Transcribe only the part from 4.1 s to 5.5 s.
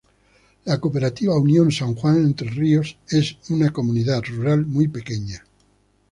rural muy pequeña.